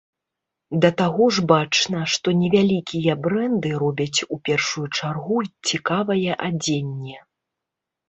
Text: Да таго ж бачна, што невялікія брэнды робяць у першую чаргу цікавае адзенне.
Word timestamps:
Да 0.85 0.89
таго 1.01 1.27
ж 1.37 1.43
бачна, 1.51 1.99
што 2.13 2.33
невялікія 2.39 3.17
брэнды 3.29 3.69
робяць 3.85 4.19
у 4.33 4.43
першую 4.51 4.87
чаргу 4.97 5.37
цікавае 5.67 6.31
адзенне. 6.53 7.17